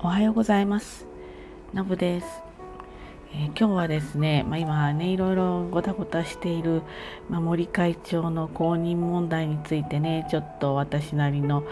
[0.00, 1.08] おはようございます。
[1.74, 2.26] のぶです、
[3.32, 6.82] えー、今日はですね、まあ、今ねいろいろごたごたしている、
[7.28, 11.64] まあ、森会長の公認問題についてねちょっと私なりの、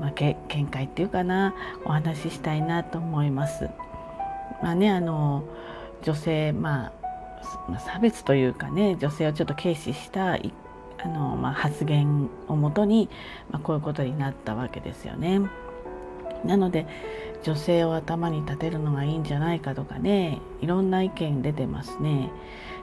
[0.00, 0.34] まあ、見
[0.68, 1.54] 解っていうかな
[1.84, 3.68] お話ししたいなと思います。
[4.62, 5.44] まあねあの
[6.02, 6.94] 女性ま
[7.68, 10.38] あ差別というかね女性をちょっと軽視したあ
[11.08, 13.10] の、まあ、発言をもとに、
[13.50, 15.42] まあ、こういうことになったわけですよね。
[16.44, 16.86] なので
[17.42, 22.30] 女性を頭に立てるのがいいんじゃないかとかねいろんな意見出てますね。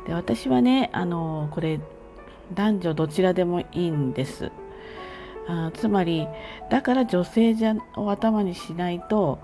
[0.05, 1.79] で私はねあのこれ
[2.53, 4.51] 男女どちらでもいいんです。
[5.47, 6.27] あつまり
[6.69, 9.39] だから女性じゃを頭にしないと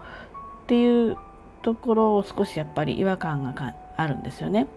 [0.63, 1.17] っていう
[1.61, 4.67] ところを少しやっぱり違和感があるんですよね。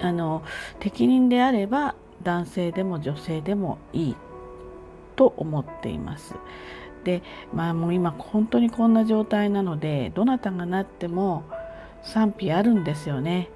[0.00, 0.42] あの
[0.78, 4.16] 適任であれば男性でも女性でもいい
[5.16, 6.34] と思っています。
[7.04, 7.22] で
[7.52, 11.44] まあもう今本当にこんな状態なのでどなたがなっても
[12.02, 13.50] 賛否あるんですよね。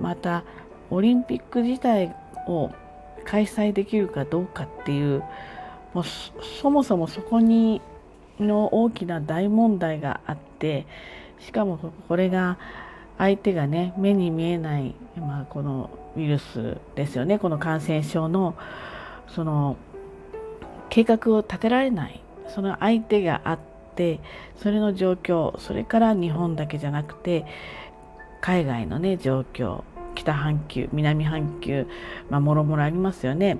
[0.00, 0.44] また
[0.90, 2.14] オリンピック自体
[2.46, 2.70] を
[3.24, 5.22] 開催できるかどうかっていう
[5.92, 6.04] もう
[6.60, 7.80] そもそもそこに
[8.38, 10.86] の大きな大問題があって
[11.38, 12.58] しかもこれが
[13.18, 18.56] 相手がね目に見えない、まあ、このウイルスですよねこの感染症の
[19.28, 19.76] その
[20.88, 22.22] 計画を立てられない
[22.54, 23.58] その相手があっ
[23.94, 24.20] て
[24.56, 27.46] それの状況それから日本だけじゃなくて
[28.40, 29.82] 海外のね状況
[30.14, 31.86] 北半球南半球
[32.28, 33.58] まあもろもろありますよね。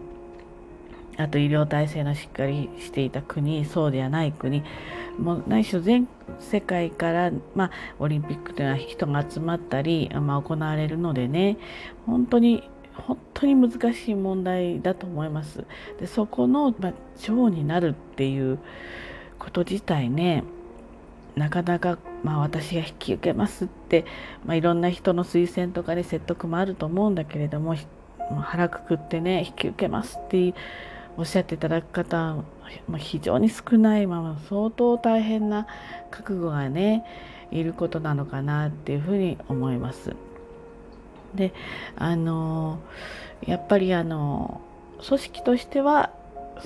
[1.17, 4.63] あと医療体制のしっかりしていた国そうではない国。
[5.19, 11.59] もうないしろ全世界から、まあ、オリンピックというのは人が集まったり、まあ、行われるのでね。
[12.07, 12.69] 本当に
[13.07, 15.65] 本当に難しい問題だと思います。
[15.99, 18.59] でそこの、まあ、長になるっていう
[19.39, 20.45] こと自体ね
[21.37, 24.05] なかなか、まあ、私が引き受けますって、
[24.45, 27.77] まあ、いろんな人の推薦とかで、説得もあると思うんだけれども
[28.43, 30.55] 腹くくってね引き受けますって
[31.17, 32.37] おっしゃっていただく方
[32.89, 35.67] ま、非常に少ないまま相当大変な
[36.11, 37.05] 覚悟がね
[37.51, 40.15] いることなのかなっていうふうに思います。
[41.35, 41.53] で
[41.97, 42.79] あの
[43.47, 44.61] やっぱりあの
[45.07, 46.11] 組織としては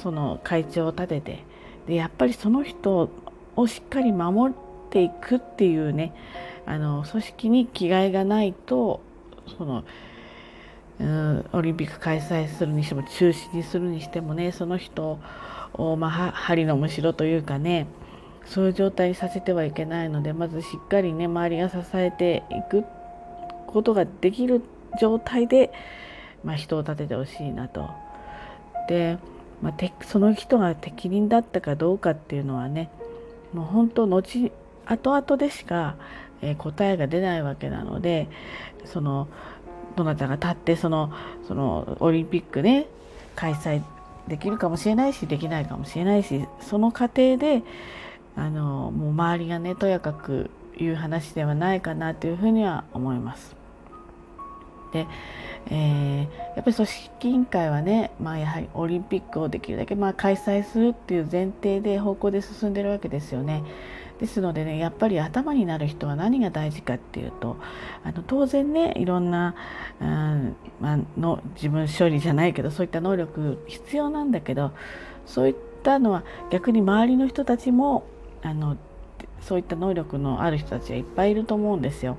[0.03, 1.45] その会長を立てて
[1.87, 3.11] でやっぱりその人
[3.57, 6.13] をしっかり守っていくっていうね
[6.67, 9.01] あの組織に気概がないと
[9.57, 9.85] その
[11.53, 15.19] オリンピック開催するにしても中止にするにしてもねその人
[15.75, 17.87] を、まあ、針のむしろというかね
[18.47, 22.85] そういう状態にさせてはいけないのでまずしっかりね周りが支えていくっ
[23.75, 24.63] ことができる
[25.01, 25.73] 状態で、
[26.45, 27.91] まあ、人を立ててほしいなと。
[28.89, 29.19] で、
[29.61, 29.75] まあ、
[30.05, 32.91] その人が適任だったかどうかっていうのはね
[33.53, 34.53] もう本当後
[34.87, 35.97] 後々でしか、
[36.43, 38.29] えー、答えが出ないわけなので
[38.85, 39.27] その
[39.97, 41.13] どなたが立ってその
[41.49, 42.87] そのオリンピックね
[43.37, 43.83] 開催
[44.29, 47.63] できるかもしれないしできないかもしれないしその過程で
[48.37, 53.64] あのもう周りがねとやかく言う話ではないかなというふうには思います。
[54.95, 55.07] で、
[55.67, 63.63] えー、やっぱり組織委員会はね、まあ、やはりオリンピックをできるだけまあ開催するっていう前提で方向で進んでるわけですよね。
[64.21, 67.57] ですのでねやっぱり頭になる人は何が大事かっていうと
[68.05, 69.57] あの当然ねいろんな、
[70.01, 74.71] うんまあの自分処理じゃないけどそういった能力必要なんだけど
[75.27, 78.07] そういったのは逆に周りの人たちも
[78.43, 78.77] あの
[79.41, 82.17] そういった能力のある人たちはいっぱいいると思うんですよ。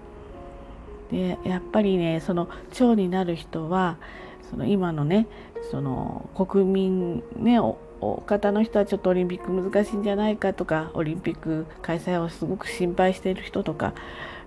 [1.12, 3.98] でやっぱりねその長になる人は
[4.50, 5.28] その今のね
[5.72, 7.78] その国民ねお
[8.26, 13.94] 方の人はちょっとオリンピック難しいんじゃないかとかオリンピック開催をすごく心配している人とか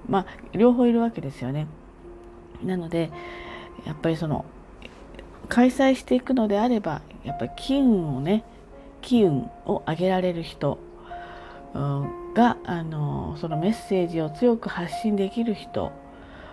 [0.09, 1.67] まあ両方いるわけですよね。
[2.63, 3.11] なので
[3.87, 4.45] やっぱりその
[5.49, 8.45] 開催していくのであればやっぱり機運をね
[9.01, 10.79] 機運を上げられる人
[12.35, 15.93] があのそのメッセージを強く発信できる人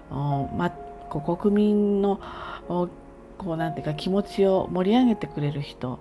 [0.09, 0.71] ま、
[1.09, 2.19] こ国民の
[2.67, 5.99] こうなんていうか気持ちを盛り上げてくれる人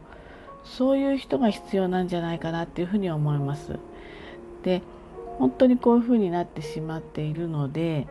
[0.64, 3.78] そういう人が必要なんじゃないかなっていうふうに思います。
[4.62, 4.82] で
[5.38, 8.06] 本当にこういうふうになってしまっているので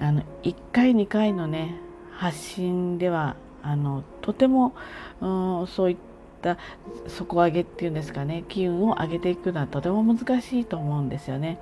[0.00, 1.76] あの1回2回のね
[2.12, 4.74] 発信ではあのとても、
[5.20, 5.26] う
[5.64, 5.96] ん、そういっ
[6.42, 6.56] た
[7.08, 11.58] 底上げっていうんですかね機運を上げていくのはとても難しいと思うんですよね。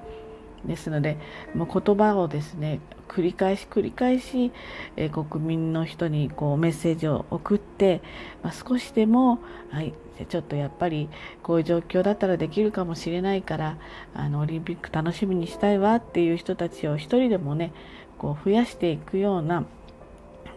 [0.66, 1.18] ですので
[1.54, 4.52] もう言葉をですね繰り返し繰り返し、
[4.96, 8.02] えー、国民の人にこうメッセージを送って、
[8.42, 9.40] まあ、少しでも、
[9.70, 9.94] はい、
[10.28, 11.08] ちょっとやっぱり
[11.42, 13.78] こういう状況だったらできるかもしれないから
[14.14, 17.72] あのオリンピック楽しみにしたいわっていう人たちを一人でもね
[18.18, 19.64] こう増やしていくような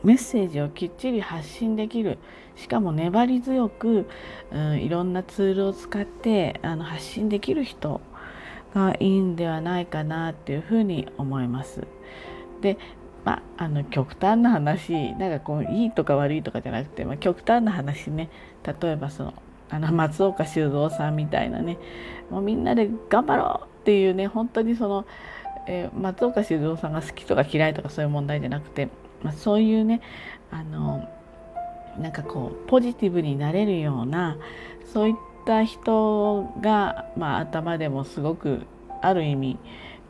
[0.03, 2.19] メッセージをきっちり発信できる
[2.55, 4.07] しかも粘り強く、
[4.51, 8.01] うん、いろんなツールを使ってあの発信できる人
[8.85, 11.87] がいいんではないかなっていうふうに思います。
[12.61, 12.77] で
[13.25, 18.29] まあ、あの極端な話なんかこういいとか悪いとかじゃなくて、まあ、極端な話ね
[18.63, 19.33] 例えばその
[19.69, 21.77] あの松岡修造さんみたいなね
[22.29, 25.05] もうみんなで頑張ろうっていうね本当にその、
[25.67, 28.87] えー、松岡修造さんが好きとか嫌いとかそういう問題じゃなくて、
[29.21, 29.99] まあ、そういうね
[30.49, 31.09] あの
[31.99, 34.37] なんかこうポジティブになれるような
[34.93, 35.15] そういっ
[35.47, 38.63] った人が、まあ、頭でもすごく
[39.01, 39.57] ある意味、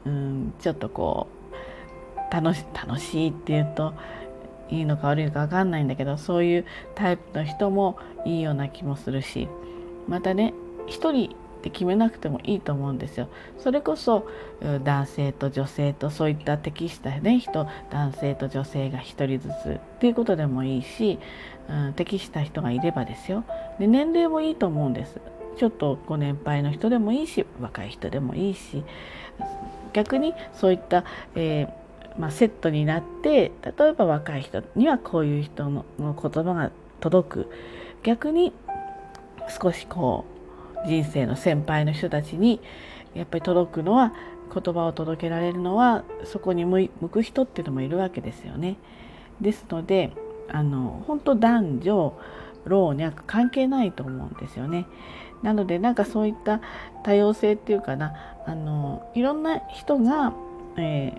[0.05, 1.27] うん、ちょっとこ
[2.29, 3.93] う楽し楽しいっていうと
[4.69, 9.47] いいのか悪いのか分かんないんだけどそういうタイプの人もいいような気もするし
[10.07, 10.53] またね
[10.87, 11.35] 一人
[11.67, 13.27] って決めなくてもいいと思うんですよ。
[13.57, 14.27] それこそ
[14.83, 21.19] 男性と女性とそういった適したね人男性と女性が1人ずつっていうことでもいいし、
[21.69, 23.43] うん、適した人がいればですよ。
[23.79, 25.19] で年齢もいいと思うんです。
[25.57, 28.83] ちょっとご年配の人でもいいし若い人でもいいし
[29.91, 31.03] 逆にそういった、
[31.35, 37.51] えーまあ、セットになって例えば若い人にはこういう人の言葉が届く
[38.03, 38.53] 逆に
[39.59, 40.36] 少しこう
[40.87, 42.59] 人生の先輩の人たちに
[43.13, 44.13] やっぱり届くのは
[44.53, 48.77] 言葉を届けられるのはそこに向く人っていうのもいるわけですよね。
[49.41, 50.13] ですので
[50.49, 52.13] あの本当男女
[52.65, 54.85] 老若関係ないと思うんですよね。
[55.43, 56.61] なのでなんかそういった
[57.03, 58.13] 多様性っていうかな
[58.45, 60.33] あのいろんな人が、
[60.77, 61.13] え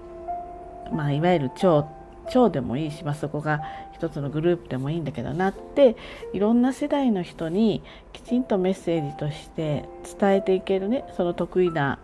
[0.90, 1.86] ー、まあ、いわゆる超
[2.30, 3.60] 超でもいいし、まあ、そこが
[3.94, 5.96] 一つのグループでもいいんだけどなって
[6.32, 7.82] いろんな世代の人に
[8.12, 9.88] きちんとメッセージとして
[10.18, 11.98] 伝えていけるねその得意な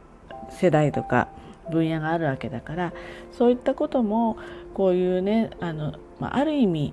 [0.51, 1.29] 世代とか
[1.71, 2.93] 分野があるわけだから
[3.33, 4.37] そういったことも
[4.75, 6.93] こういうねあの、まあ、ある意味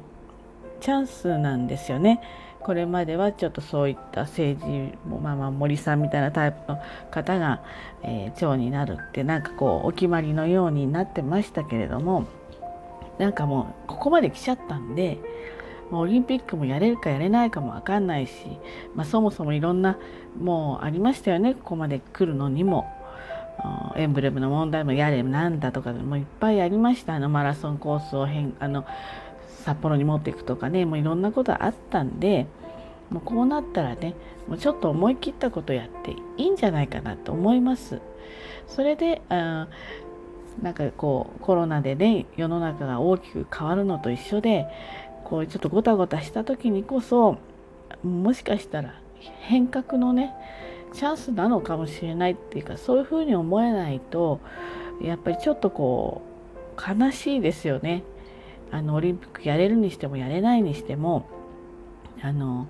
[0.79, 2.21] チャンスなんですよね。
[2.61, 6.79] これまではちょっとそういった政治も、まあ、まあ森さんみたいなタイプの
[7.09, 7.63] 方が、
[8.03, 12.27] えー、長になるってなんかこうお決まりのようになってましたけれども
[13.21, 15.19] なんかもうここまで来ちゃったんで
[15.91, 18.31] もうオリンピックもやれるかやれないかも分かんないし、
[18.95, 19.99] まあ、そもそもいろんな
[20.39, 22.91] もうありましたよねここまで来るのにも
[23.95, 28.87] エンブレムの問題もやれなんだとかでもいっぱいありましたあのマラソンコースを変あの
[29.65, 32.47] 札幌に持っていくとかねもういろんなことあったんで
[33.11, 34.15] もうこうなったらね
[34.47, 38.01] もうちょっと思い切ったことやっていいんじゃないかなと思います。
[38.65, 39.67] それであ
[40.61, 44.67] なんかこうコロナでね世の中が大きく変わるのと一緒で
[45.23, 47.37] こうちょっとごたごたした時にこそ
[48.03, 48.99] もしかしたら
[49.41, 50.33] 変革のね
[50.93, 54.39] チャンスなのかもしれないっていうかそういうふうに思えないと
[55.01, 56.21] やっぱりちょっとこ
[56.77, 58.03] う悲しいですよね。
[58.71, 61.25] あのオリンピックやれるにしてもやれないにしても
[62.21, 62.67] あの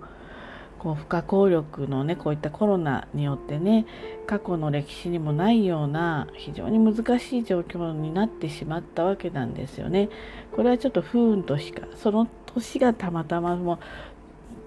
[0.82, 3.86] こう不可抗力のねこういったコロナによってね
[4.26, 10.10] 過去の歴史にもないような非常に難しい状況になってしまったわけなんですよね。
[10.56, 13.80] これはちょっと不運としかその年がたまたまも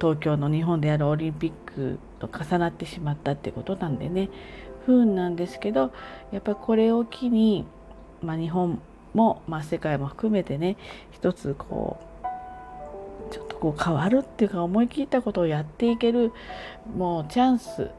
[0.00, 4.30] 東京の日本でやるオリンピックと重なってしまったってことなんでね
[4.86, 5.92] 不運なんですけど
[6.30, 7.66] やっぱこれを機に、
[8.22, 8.80] まあ、日本
[9.14, 10.76] も、まあ、世界も含めてね
[11.10, 12.13] 一つこう
[13.64, 16.32] こう変わるっていうか思い切ったことをやっていける
[16.94, 17.90] もうチャンス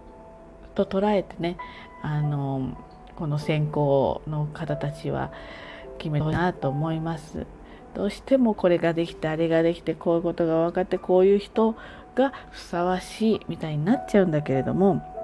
[0.75, 1.57] と捉えてね
[2.03, 2.77] あの
[3.15, 5.31] この選考の方たちは
[5.97, 7.47] 決めたなと思います。
[7.95, 11.75] どうしてもこれができてあれができてこういうことが分かってこういう人
[12.13, 15.14] がふさわしいみたいになっちゃうんだけれども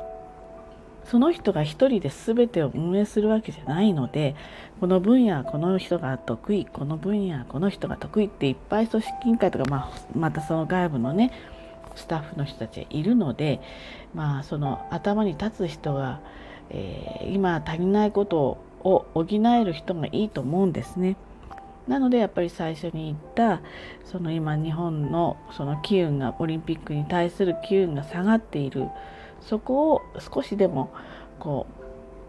[1.12, 4.34] その人が一人で全てを運営するわけじゃないので
[4.80, 11.34] この分野はこの人が得意この分野はこの人が得意っていっぱい組織委員会とか、まあ、またその外部のね
[11.96, 13.60] スタッフの人たちがいるので、
[14.13, 16.22] まあ、その頭に立つ人が、
[16.70, 21.18] えー、今足りないことを補える人がいいと思うんですね。
[21.89, 23.60] なのでやっぱり最初に言った
[24.06, 28.88] その今日本のその機運がオリンピックに対する機運が下がっている
[29.41, 30.91] そこを少しでも
[31.39, 31.67] こ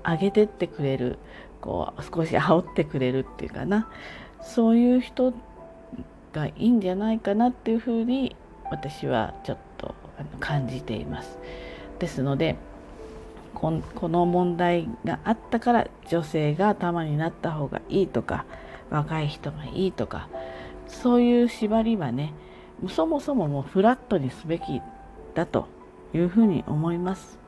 [0.05, 1.19] う上げてってくれる
[1.61, 3.89] こう少し煽ってくれるっていうかな
[4.43, 5.33] そういう人
[6.33, 8.35] がいいんじゃないかなっていうふうに
[8.71, 9.95] 私はちょっと
[10.41, 11.39] 感じています。
[11.99, 12.57] ですので
[13.55, 13.71] こ
[14.09, 18.45] の問題があったから女性が頭になった方がいいとか
[18.91, 20.29] 若い人がいいとか
[20.89, 22.35] そういう縛りはね
[22.89, 24.81] そもそももうフラットにすべき
[25.35, 25.69] だと
[26.15, 27.39] いうふうに思います。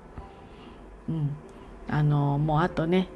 [1.09, 1.37] うん、
[1.89, 3.09] あのもうあとね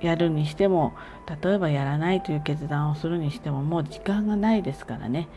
[0.00, 0.94] やるにしても
[1.42, 5.28] 例えばやらないという決断をするにしてももう時間がないですからね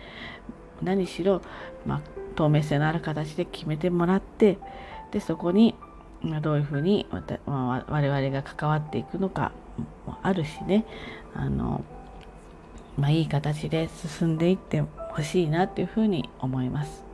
[0.82, 1.42] 何しろ、
[1.86, 2.02] まあ、
[2.36, 4.58] 透明性のある形で決めてもらって
[5.12, 5.76] でそこに
[6.42, 9.52] どういうふうに我々が関わっていくのか
[10.06, 10.86] もあるしね
[11.34, 11.84] あの、
[12.98, 17.09] まあ、いい形で進んでいってほしいなっていうふうに思います。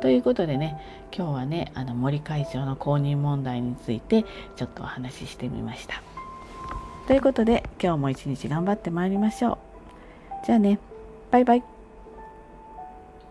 [0.00, 0.80] ということでね
[1.16, 4.24] 今日はねあの森会長の公認問題について
[4.56, 6.02] ちょっとお話ししてみました。
[7.06, 9.58] ということで今日も一日頑張ってまいりましょう。
[10.46, 10.78] じゃあね
[11.30, 11.77] バイバイ。